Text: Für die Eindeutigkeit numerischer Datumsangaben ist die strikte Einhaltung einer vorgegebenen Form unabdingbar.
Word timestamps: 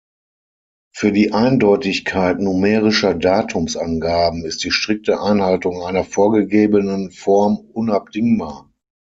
Für 0.95 1.11
die 1.11 1.31
Eindeutigkeit 1.31 2.39
numerischer 2.39 3.13
Datumsangaben 3.13 4.43
ist 4.45 4.63
die 4.63 4.71
strikte 4.71 5.21
Einhaltung 5.21 5.83
einer 5.83 6.03
vorgegebenen 6.03 7.11
Form 7.11 7.57
unabdingbar. 7.71 8.67